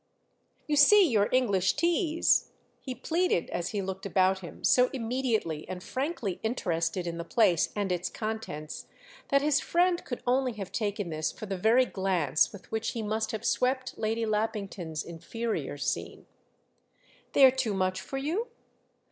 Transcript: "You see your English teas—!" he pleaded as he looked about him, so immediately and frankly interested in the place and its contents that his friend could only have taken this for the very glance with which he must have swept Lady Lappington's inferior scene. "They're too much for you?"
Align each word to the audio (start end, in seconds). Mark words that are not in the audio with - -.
"You 0.65 0.75
see 0.77 1.07
your 1.07 1.29
English 1.31 1.73
teas—!" 1.75 2.49
he 2.79 2.95
pleaded 2.95 3.51
as 3.51 3.69
he 3.69 3.83
looked 3.83 4.07
about 4.07 4.39
him, 4.39 4.63
so 4.63 4.89
immediately 4.93 5.69
and 5.69 5.83
frankly 5.83 6.39
interested 6.41 7.05
in 7.05 7.19
the 7.19 7.23
place 7.23 7.71
and 7.75 7.91
its 7.91 8.09
contents 8.09 8.87
that 9.29 9.43
his 9.43 9.59
friend 9.59 10.03
could 10.03 10.23
only 10.25 10.53
have 10.53 10.71
taken 10.71 11.11
this 11.11 11.31
for 11.31 11.45
the 11.45 11.55
very 11.55 11.85
glance 11.85 12.51
with 12.51 12.71
which 12.71 12.93
he 12.93 13.03
must 13.03 13.29
have 13.31 13.45
swept 13.45 13.95
Lady 13.95 14.25
Lappington's 14.25 15.03
inferior 15.03 15.77
scene. 15.77 16.25
"They're 17.33 17.51
too 17.51 17.75
much 17.75 18.01
for 18.01 18.17
you?" 18.17 18.47